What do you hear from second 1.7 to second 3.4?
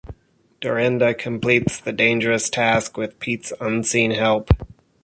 the dangerous task, with